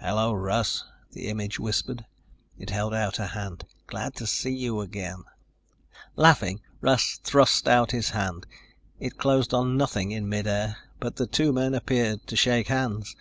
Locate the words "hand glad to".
3.26-4.26